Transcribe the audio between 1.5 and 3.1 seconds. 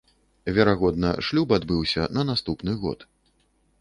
адбыўся на наступны год.